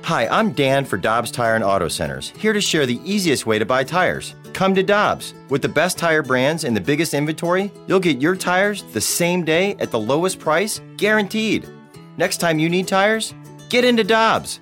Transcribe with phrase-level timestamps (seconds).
[0.00, 3.58] Hi, I'm Dan for Dobbs Tire and Auto Centers, here to share the easiest way
[3.58, 4.34] to buy tires.
[4.52, 5.32] Come to Dobbs.
[5.48, 9.44] With the best tire brands and the biggest inventory, you'll get your tires the same
[9.44, 11.68] day at the lowest price, guaranteed.
[12.16, 13.32] Next time you need tires,
[13.70, 14.60] get into Dobbs.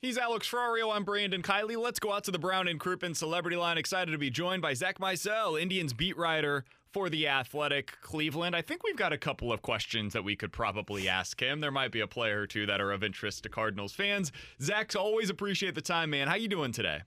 [0.00, 0.94] He's Alex Ferrario.
[0.94, 1.76] I'm Brandon Kiley.
[1.76, 3.78] Let's go out to the Brown and Crouppen Celebrity Line.
[3.78, 8.56] Excited to be joined by Zach Meisel, Indians beat writer for the Athletic Cleveland.
[8.56, 11.60] I think we've got a couple of questions that we could probably ask him.
[11.60, 14.32] There might be a player or two that are of interest to Cardinals fans.
[14.60, 16.28] Zach, always appreciate the time, man.
[16.28, 17.02] How you doing today?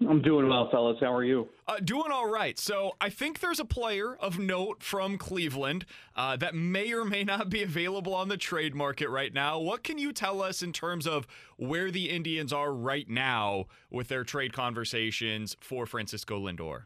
[0.00, 0.98] I'm doing well, fellas.
[1.00, 1.48] How are you?
[1.66, 2.56] Uh, doing all right.
[2.56, 7.24] So I think there's a player of note from Cleveland uh, that may or may
[7.24, 9.58] not be available on the trade market right now.
[9.58, 14.06] What can you tell us in terms of where the Indians are right now with
[14.06, 16.84] their trade conversations for Francisco Lindor?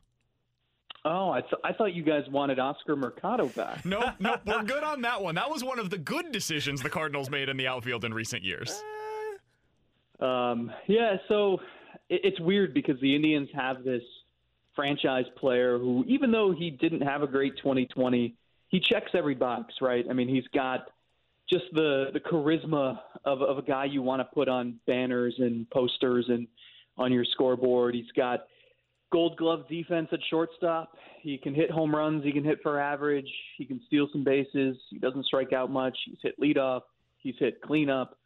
[1.05, 3.85] Oh, I, th- I thought you guys wanted Oscar Mercado back.
[3.85, 5.35] Nope, nope, we're good on that one.
[5.35, 8.45] That was one of the good decisions the Cardinals made in the outfield in recent
[8.45, 8.83] years.
[10.21, 11.59] Um, yeah, so
[12.09, 14.03] it, it's weird because the Indians have this
[14.77, 18.35] franchise player who, even though he didn't have a great 2020,
[18.69, 20.05] he checks every box, right?
[20.09, 20.87] I mean, he's got
[21.51, 25.69] just the the charisma of, of a guy you want to put on banners and
[25.71, 26.47] posters and
[26.97, 27.95] on your scoreboard.
[27.95, 28.45] He's got
[29.13, 30.97] gold glove defense at shortstop.
[31.21, 32.25] He can hit home runs.
[32.25, 33.31] He can hit for average.
[33.59, 34.77] He can steal some bases.
[34.91, 35.97] He doesn't strike out much.
[36.07, 36.81] He's hit leadoff.
[37.19, 38.19] He's hit cleanup.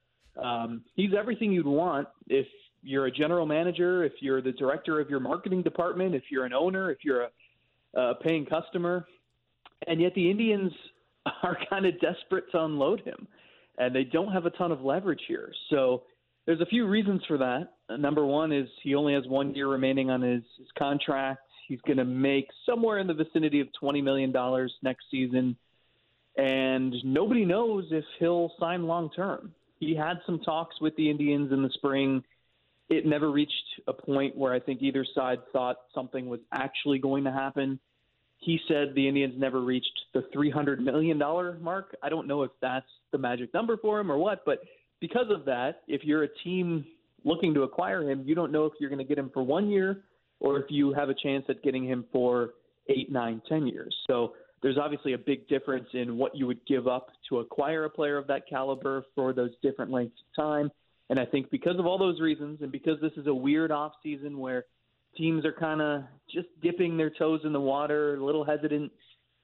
[0.42, 2.46] Um, he's everything you'd want if
[2.82, 6.52] you're a general manager, if you're the director of your marketing department, if you're an
[6.52, 9.06] owner, if you're a, a paying customer.
[9.86, 10.72] And yet the Indians
[11.42, 13.26] are kind of desperate to unload him,
[13.78, 15.52] and they don't have a ton of leverage here.
[15.70, 16.04] So
[16.46, 17.75] there's a few reasons for that.
[17.88, 21.40] Number one is he only has one year remaining on his, his contract.
[21.68, 24.32] He's going to make somewhere in the vicinity of $20 million
[24.82, 25.56] next season.
[26.36, 29.54] And nobody knows if he'll sign long term.
[29.78, 32.22] He had some talks with the Indians in the spring.
[32.88, 33.52] It never reached
[33.88, 37.78] a point where I think either side thought something was actually going to happen.
[38.38, 41.96] He said the Indians never reached the $300 million mark.
[42.02, 44.60] I don't know if that's the magic number for him or what, but
[45.00, 46.84] because of that, if you're a team
[47.26, 49.68] looking to acquire him, you don't know if you're going to get him for one
[49.68, 50.04] year
[50.40, 52.54] or if you have a chance at getting him for
[52.88, 53.94] eight, nine, ten years.
[54.06, 57.90] So there's obviously a big difference in what you would give up to acquire a
[57.90, 60.70] player of that caliber for those different lengths of time.
[61.10, 63.92] And I think because of all those reasons, and because this is a weird off
[64.02, 64.64] season where
[65.16, 68.92] teams are kind of just dipping their toes in the water, a little hesitant,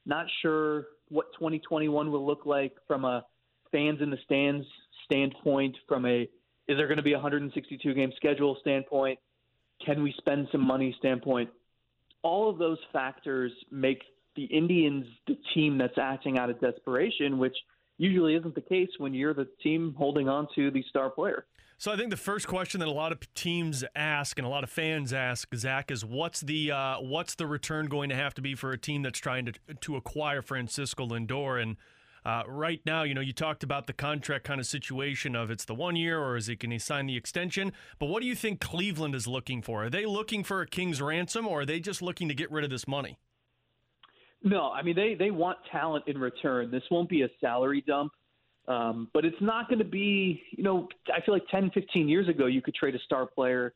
[0.07, 3.25] not sure what 2021 will look like from a
[3.71, 4.67] fans in the stands
[5.05, 6.29] standpoint, from a
[6.73, 9.19] is there going to be a 162 game schedule standpoint,
[9.85, 11.51] can we spend some money standpoint,
[12.23, 14.03] all of those factors make
[14.37, 17.57] the Indians the team that's acting out of desperation, which
[17.99, 21.45] usually isn't the case when you're the team holding on to the star player.
[21.77, 24.63] So I think the first question that a lot of teams ask and a lot
[24.63, 28.43] of fans ask, Zach, is what's the uh, what's the return going to have to
[28.43, 31.61] be for a team that's trying to to acquire Francisco Lindor?
[31.61, 31.77] And
[32.25, 35.65] uh, right now, you know, you talked about the contract kind of situation of it's
[35.65, 37.73] the one year or is it can he sign the extension?
[37.99, 39.85] But what do you think Cleveland is looking for?
[39.85, 42.65] Are they looking for a king's ransom or are they just looking to get rid
[42.65, 43.19] of this money?
[44.45, 46.71] No, I mean they they want talent in return.
[46.71, 48.13] This won't be a salary dump.
[48.69, 52.29] Um, but it's not going to be, you know, I feel like 10, 15 years
[52.29, 53.75] ago, you could trade a star player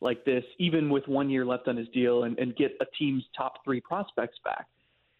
[0.00, 3.24] like this, even with one year left on his deal, and, and get a team's
[3.36, 4.66] top three prospects back.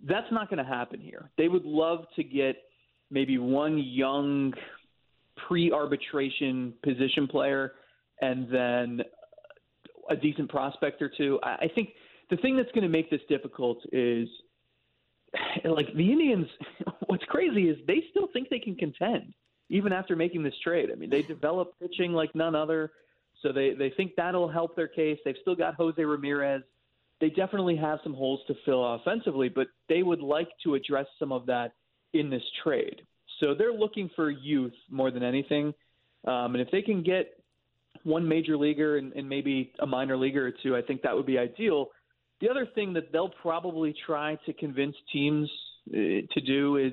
[0.07, 1.31] That's not going to happen here.
[1.37, 2.57] They would love to get
[3.11, 4.53] maybe one young
[5.47, 7.73] pre arbitration position player
[8.21, 9.03] and then
[10.11, 11.39] a decent prospect or two.
[11.43, 11.91] I, I think
[12.31, 14.29] the thing that's going to make this difficult is
[15.65, 16.47] like the Indians.
[17.07, 19.35] What's crazy is they still think they can contend
[19.71, 20.91] even after making this trade.
[20.91, 22.91] I mean, they develop pitching like none other,
[23.43, 25.19] so they they think that'll help their case.
[25.25, 26.63] They've still got Jose Ramirez.
[27.21, 31.33] They definitely have some holes to fill offensively, but they would like to address some
[31.33, 31.73] of that
[32.13, 33.03] in this trade.
[33.41, 35.75] So they're looking for youth more than anything.
[36.27, 37.39] Um, and if they can get
[38.05, 41.27] one major leaguer and, and maybe a minor leaguer or two, I think that would
[41.27, 41.89] be ideal.
[42.41, 45.51] The other thing that they'll probably try to convince teams
[45.91, 45.97] uh,
[46.33, 46.93] to do is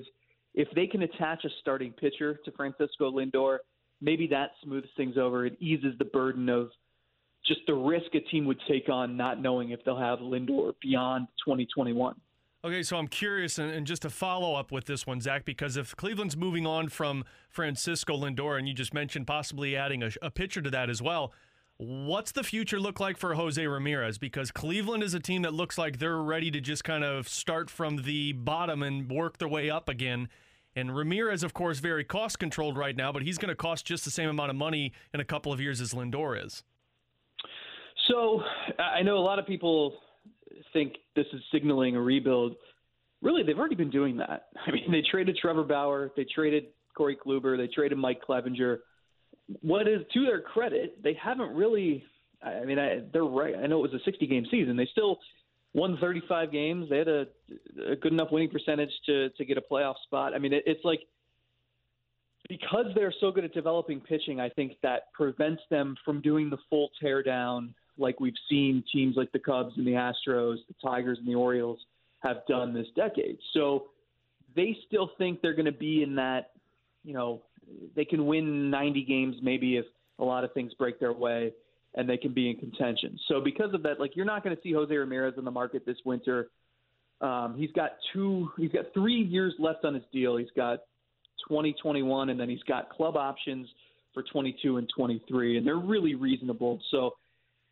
[0.53, 3.57] if they can attach a starting pitcher to Francisco Lindor,
[4.01, 5.45] maybe that smooths things over.
[5.45, 6.69] It eases the burden of
[7.45, 11.27] just the risk a team would take on not knowing if they'll have Lindor beyond
[11.45, 12.15] 2021.
[12.65, 15.95] Okay, so I'm curious, and, just to follow up with this one, Zach, because if
[15.95, 20.63] Cleveland's moving on from Francisco Lindor, and you just mentioned possibly adding a, a pitcher
[20.63, 21.31] to that as well,
[21.77, 24.17] what's the future look like for Jose Ramirez?
[24.17, 27.69] Because Cleveland is a team that looks like they're ready to just kind of start
[27.69, 30.27] from the bottom and work their way up again.
[30.75, 34.05] And Ramirez, of course, very cost controlled right now, but he's going to cost just
[34.05, 36.63] the same amount of money in a couple of years as Lindor is.
[38.07, 38.41] So
[38.79, 39.99] I know a lot of people
[40.73, 42.55] think this is signaling a rebuild.
[43.21, 44.47] Really, they've already been doing that.
[44.67, 46.65] I mean, they traded Trevor Bauer, they traded
[46.95, 48.79] Corey Kluber, they traded Mike Clevinger.
[49.61, 52.03] What is to their credit, they haven't really.
[52.43, 53.55] I mean, I, they're right.
[53.55, 54.75] I know it was a 60 game season.
[54.75, 55.17] They still
[55.73, 56.87] won 35 games.
[56.89, 57.25] They had a,
[57.89, 60.33] a good enough winning percentage to to get a playoff spot.
[60.33, 60.99] I mean, it, it's like
[62.49, 66.57] because they're so good at developing pitching, I think that prevents them from doing the
[66.69, 71.27] full teardown like we've seen teams like the Cubs and the Astros, the Tigers and
[71.27, 71.79] the Orioles
[72.19, 73.37] have done this decade.
[73.53, 73.85] So
[74.55, 76.51] they still think they're going to be in that,
[77.03, 77.41] you know,
[77.95, 79.85] they can win 90 games maybe if
[80.19, 81.51] a lot of things break their way
[81.95, 83.17] and they can be in contention.
[83.27, 85.85] So because of that, like you're not going to see Jose Ramirez in the market
[85.85, 86.49] this winter.
[87.21, 90.35] Um, he's got two, he's got three years left on his deal.
[90.35, 90.79] He's got
[91.47, 93.67] 2021, and then he's got club options
[94.13, 96.79] for 22 and 23, and they're really reasonable.
[96.91, 97.11] So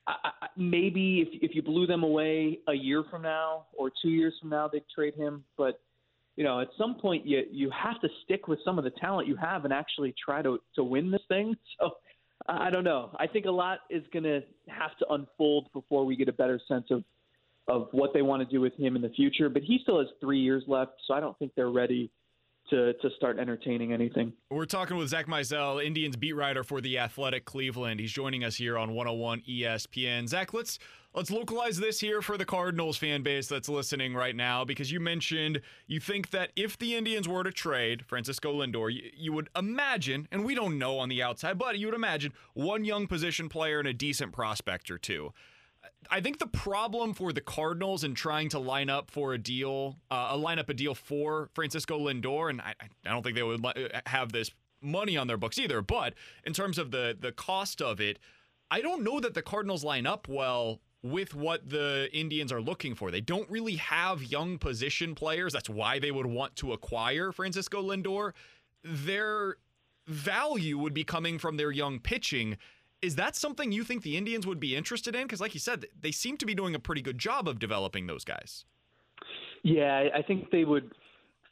[0.07, 4.09] I, I, maybe if if you blew them away a year from now or two
[4.09, 5.43] years from now, they'd trade him.
[5.57, 5.79] But
[6.35, 9.27] you know, at some point, you you have to stick with some of the talent
[9.27, 11.55] you have and actually try to to win this thing.
[11.79, 11.97] So
[12.45, 13.15] I don't know.
[13.17, 16.59] I think a lot is going to have to unfold before we get a better
[16.67, 17.03] sense of
[17.69, 19.47] of what they want to do with him in the future.
[19.47, 22.11] But he still has three years left, so I don't think they're ready
[22.73, 24.33] to, to start entertaining anything.
[24.49, 27.99] We're talking with Zach Meisel, Indians beat writer for the Athletic Cleveland.
[27.99, 30.27] He's joining us here on 101 ESPN.
[30.27, 30.79] Zach, let's
[31.13, 34.99] let's localize this here for the Cardinals fan base that's listening right now because you
[34.99, 39.49] mentioned you think that if the Indians were to trade Francisco Lindor, you, you would
[39.55, 43.49] imagine, and we don't know on the outside, but you would imagine one young position
[43.49, 45.31] player and a decent prospect or two.
[46.09, 49.97] I think the problem for the Cardinals in trying to line up for a deal,
[50.11, 52.73] uh, a line up a deal for Francisco Lindor, and I,
[53.05, 53.65] I don't think they would
[54.05, 54.51] have this
[54.81, 55.81] money on their books either.
[55.81, 56.13] But
[56.45, 58.19] in terms of the the cost of it,
[58.71, 62.95] I don't know that the Cardinals line up well with what the Indians are looking
[62.95, 63.11] for.
[63.11, 65.53] They don't really have young position players.
[65.53, 68.31] That's why they would want to acquire Francisco Lindor.
[68.83, 69.57] Their
[70.07, 72.57] value would be coming from their young pitching.
[73.03, 75.23] Is that something you think the Indians would be interested in?
[75.23, 78.07] Because, like you said, they seem to be doing a pretty good job of developing
[78.07, 78.63] those guys.
[79.61, 80.89] Yeah, I think they would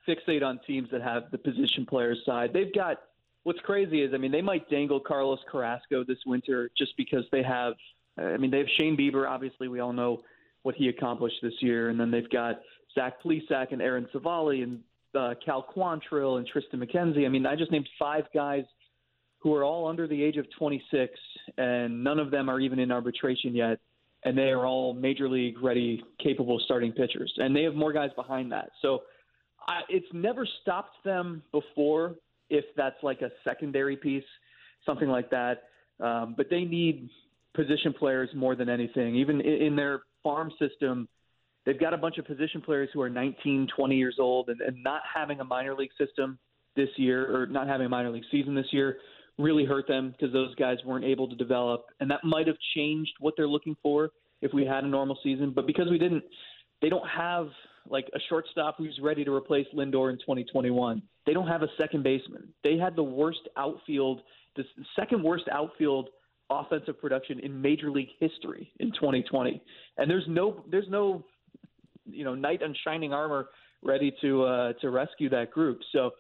[0.08, 2.52] fixate on teams that have the position players side.
[2.54, 3.02] They've got
[3.44, 7.44] what's crazy is, I mean, they might dangle Carlos Carrasco this winter just because they
[7.44, 7.74] have.
[8.18, 9.28] I mean, they have Shane Bieber.
[9.30, 10.22] Obviously, we all know
[10.64, 12.62] what he accomplished this year, and then they've got
[12.96, 14.80] Zach Plesac and Aaron Civale and
[15.16, 17.26] uh, Cal Quantrill and Triston McKenzie.
[17.26, 18.64] I mean, I just named five guys
[19.42, 21.14] who are all under the age of 26,
[21.58, 23.80] and none of them are even in arbitration yet.
[24.24, 27.34] And they are all major league ready, capable starting pitchers.
[27.38, 28.70] And they have more guys behind that.
[28.84, 29.02] So
[29.68, 32.16] I, it's never stopped them before
[32.52, 34.24] if that's like a secondary piece,
[34.86, 35.64] something like that.
[36.00, 37.10] Um, but they need
[37.56, 39.16] position players more than anything.
[39.16, 41.08] Even in, in their farm system,
[41.66, 44.84] they've got a bunch of position players who are 19, 20 years old, and, and
[44.84, 46.38] not having a minor league system
[46.76, 48.98] this year or not having a minor league season this year
[49.38, 53.12] really hurt them because those guys weren't able to develop, and that might have changed
[53.20, 54.12] what they're looking for
[54.42, 55.52] if we had a normal season.
[55.56, 56.24] But because we didn't,
[56.82, 57.48] they don't have
[57.90, 61.02] like a shortstop who's ready to replace Lindor in 2021.
[61.26, 62.50] They don't have a second baseman.
[62.64, 64.22] They had the worst outfield,
[64.56, 64.64] the
[64.96, 66.10] second worst outfield
[66.50, 69.62] offensive production in Major League history in 2020.
[69.98, 71.24] And there's no, there's no,
[72.06, 73.48] you know, knight in shining armor
[73.84, 75.80] ready to uh, to rescue that group.
[75.92, 76.12] So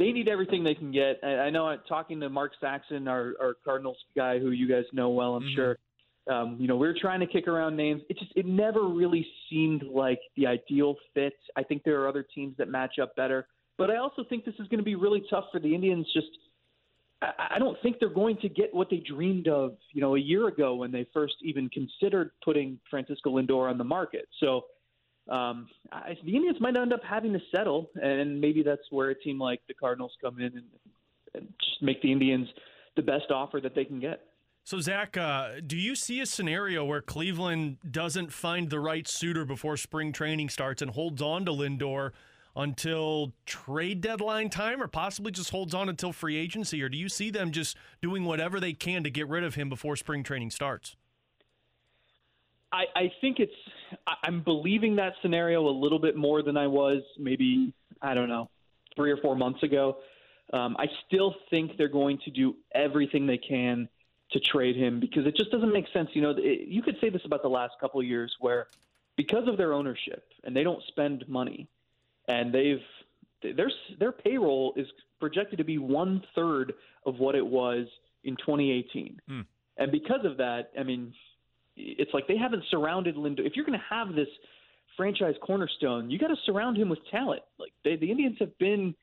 [0.00, 1.22] they need everything they can get.
[1.22, 5.10] I know I'm talking to Mark Saxon, our, our Cardinals guy, who you guys know
[5.10, 5.54] well, I'm mm-hmm.
[5.54, 5.78] sure.
[6.26, 8.00] Um, you know, we are trying to kick around names.
[8.08, 11.34] It just it never really seemed like the ideal fit.
[11.54, 14.54] I think there are other teams that match up better, but I also think this
[14.58, 16.06] is going to be really tough for the Indians.
[16.14, 16.28] Just
[17.20, 20.20] I, I don't think they're going to get what they dreamed of, you know, a
[20.20, 24.28] year ago when they first even considered putting Francisco Lindor on the market.
[24.40, 24.62] So
[25.30, 29.14] um, I, the Indians might end up having to settle, and maybe that's where a
[29.14, 30.64] team like the Cardinals come in and,
[31.34, 32.48] and just make the Indians
[32.96, 34.26] the best offer that they can get.
[34.64, 39.44] So, Zach, uh, do you see a scenario where Cleveland doesn't find the right suitor
[39.44, 42.10] before spring training starts and holds on to Lindor
[42.56, 46.82] until trade deadline time, or possibly just holds on until free agency?
[46.82, 49.68] Or do you see them just doing whatever they can to get rid of him
[49.68, 50.96] before spring training starts?
[52.72, 53.52] I, I think it's.
[54.22, 58.48] I'm believing that scenario a little bit more than I was maybe I don't know
[58.96, 59.98] three or four months ago.
[60.52, 63.88] Um, I still think they're going to do everything they can
[64.32, 66.10] to trade him because it just doesn't make sense.
[66.12, 68.66] You know, it, you could say this about the last couple of years where
[69.16, 71.68] because of their ownership and they don't spend money
[72.28, 72.82] and they've
[73.42, 74.86] their their payroll is
[75.18, 76.74] projected to be one third
[77.06, 77.86] of what it was
[78.24, 79.20] in 2018.
[79.28, 79.40] Hmm.
[79.76, 81.14] And because of that, I mean,
[81.98, 83.46] it's like they haven't surrounded Lindor.
[83.46, 84.28] If you're going to have this
[84.96, 87.42] franchise cornerstone, you got to surround him with talent.
[87.58, 88.94] Like they, the Indians have been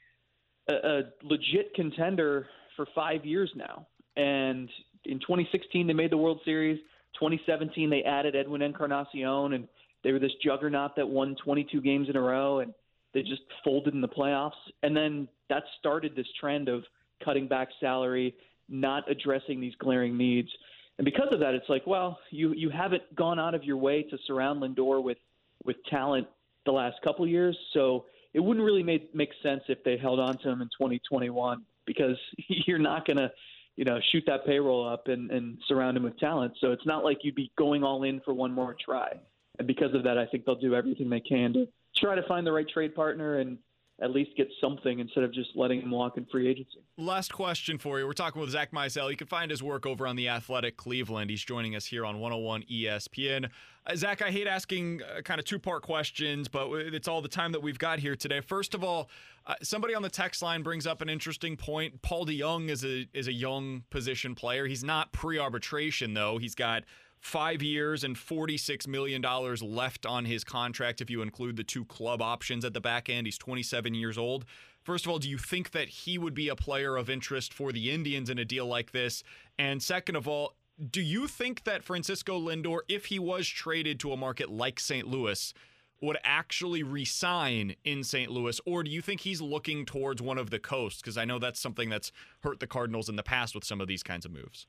[0.70, 4.70] a, a legit contender for five years now, and
[5.06, 6.80] in 2016 they made the World Series.
[7.20, 9.68] 2017 they added Edwin Encarnacion, and
[10.04, 12.74] they were this juggernaut that won 22 games in a row, and
[13.14, 14.52] they just folded in the playoffs.
[14.84, 16.84] And then that started this trend of
[17.24, 18.36] cutting back salary,
[18.70, 20.50] not addressing these glaring needs.
[20.98, 24.04] And because of that, it's like, well, you you haven't gone out of your way
[24.04, 25.18] to surround Lindor with
[25.64, 26.28] with talent
[26.66, 30.38] the last couple years, so it wouldn't really make make sense if they held on
[30.40, 33.32] to him in 2021 because you're not going to,
[33.76, 36.54] you know, shoot that payroll up and, and surround him with talent.
[36.62, 39.14] So it's not like you'd be going all in for one more try.
[39.58, 42.46] And because of that, I think they'll do everything they can to try to find
[42.46, 43.58] the right trade partner and
[44.00, 46.80] at least get something instead of just letting him walk in free agency.
[46.98, 48.06] Last question for you.
[48.06, 49.10] We're talking with Zach Meisel.
[49.10, 51.32] You can find his work over on the Athletic Cleveland.
[51.32, 53.50] He's joining us here on 101 ESPN.
[53.88, 57.28] Uh, Zach, I hate asking uh, kind of two part questions, but it's all the
[57.28, 58.40] time that we've got here today.
[58.40, 59.10] First of all,
[59.48, 62.02] uh, somebody on the text line brings up an interesting point.
[62.04, 64.68] Paul DeJong is a is a young position player.
[64.68, 66.38] He's not pre arbitration though.
[66.38, 66.84] He's got
[67.20, 72.22] five years and $46 million left on his contract if you include the two club
[72.22, 73.28] options at the back end.
[73.28, 74.46] He's 27 years old.
[74.84, 77.72] First of all, do you think that he would be a player of interest for
[77.72, 79.24] the Indians in a deal like this?
[79.60, 80.54] And second of all,
[80.92, 85.08] do you think that Francisco Lindor, if he was traded to a market like St.
[85.08, 85.54] Louis,
[86.02, 88.32] would actually resign in St.
[88.32, 91.02] Louis, or do you think he's looking towards one of the coasts?
[91.02, 92.12] Because I know that's something that's
[92.44, 94.68] hurt the Cardinals in the past with some of these kinds of moves.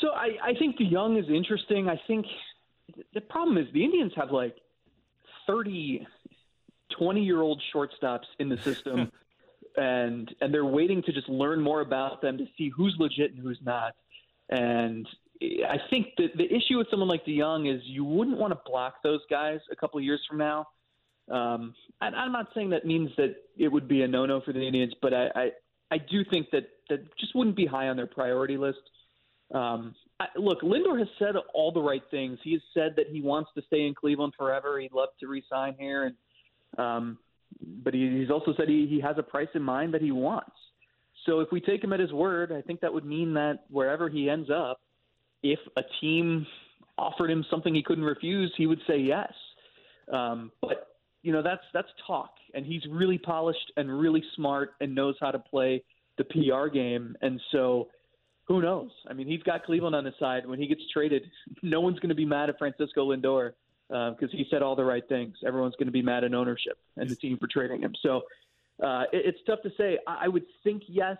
[0.00, 1.88] So I, I think DeJong is interesting.
[1.88, 2.26] I think
[3.14, 4.56] the problem is the Indians have like
[5.46, 6.06] 30,
[6.98, 9.12] 20 year old shortstops in the system,
[9.76, 13.42] and and they're waiting to just learn more about them to see who's legit and
[13.42, 13.94] who's not.
[14.48, 15.06] And
[15.42, 19.02] I think the the issue with someone like DeJong is you wouldn't want to block
[19.02, 20.66] those guys a couple of years from now.
[21.30, 24.52] Um, and I'm not saying that means that it would be a no no for
[24.52, 25.50] the Indians, but I, I
[25.92, 28.78] I do think that that just wouldn't be high on their priority list.
[29.52, 32.38] Um, I, look, Lindor has said all the right things.
[32.44, 34.78] He has said that he wants to stay in Cleveland forever.
[34.78, 36.14] He'd love to resign here, and
[36.78, 37.18] um,
[37.82, 40.52] but he, he's also said he, he has a price in mind that he wants.
[41.26, 44.08] So if we take him at his word, I think that would mean that wherever
[44.08, 44.80] he ends up,
[45.42, 46.46] if a team
[46.96, 49.32] offered him something he couldn't refuse, he would say yes.
[50.12, 50.88] Um, but
[51.22, 55.30] you know that's that's talk, and he's really polished and really smart and knows how
[55.30, 55.82] to play
[56.18, 57.88] the PR game, and so
[58.50, 58.90] who knows?
[59.08, 60.44] I mean, he's got Cleveland on his side.
[60.44, 61.22] When he gets traded,
[61.62, 63.52] no one's going to be mad at Francisco Lindor
[63.88, 65.36] because uh, he said all the right things.
[65.46, 67.94] Everyone's going to be mad at ownership and the team for trading him.
[68.02, 68.22] So
[68.82, 69.98] uh, it, it's tough to say.
[70.04, 71.16] I, I would think yes,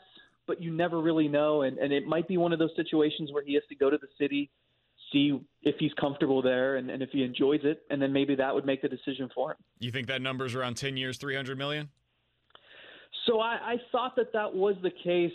[0.49, 1.63] but you never really know.
[1.63, 3.97] And, and it might be one of those situations where he has to go to
[3.97, 4.51] the city,
[5.13, 8.53] see if he's comfortable there, and, and if he enjoys it, and then maybe that
[8.53, 9.57] would make the decision for him.
[9.79, 11.91] You think that number's around 10 years, 300 million?
[13.29, 15.33] So I, I thought that that was the case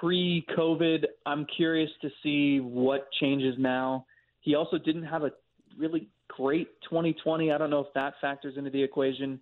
[0.00, 1.04] pre-COVID.
[1.24, 4.06] I'm curious to see what changes now.
[4.40, 5.30] He also didn't have a
[5.78, 7.52] really great 2020.
[7.52, 9.40] I don't know if that factors into the equation.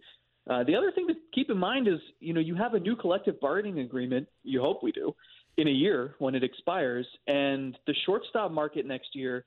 [0.48, 2.96] Uh, the other thing to keep in mind is, you know, you have a new
[2.96, 4.28] collective bargaining agreement.
[4.42, 5.14] You hope we do
[5.56, 9.44] in a year when it expires, and the shortstop market next year.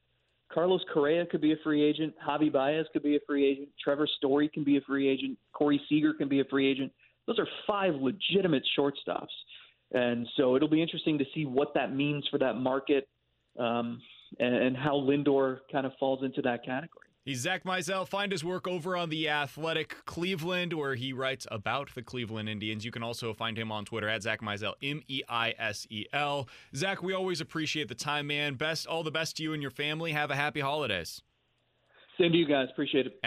[0.50, 2.13] Carlos Correa could be a free agent.
[2.25, 3.68] Javy Baez could be a free agent.
[3.84, 5.38] Trevor Story can be a free agent.
[5.51, 6.89] Corey Seager can be a free agent.
[7.27, 9.27] Those are five legitimate shortstops.
[9.94, 13.08] And so it'll be interesting to see what that means for that market
[13.58, 14.01] um,
[14.39, 17.08] and, and, how Lindor kind of falls into that category.
[17.24, 18.08] He's Zach Meisel.
[18.08, 22.86] Find his work over on the Athletic Cleveland, where he writes about the Cleveland Indians.
[22.86, 26.06] You can also find him on Twitter at Zach Meisel, M E I S E
[26.13, 26.48] L.
[26.75, 28.56] Zach, we always appreciate the time, man.
[28.56, 30.12] Best, all the best to you and your family.
[30.12, 31.22] Have a happy holidays.
[32.17, 32.67] Same to you guys.
[32.72, 33.20] Appreciate it.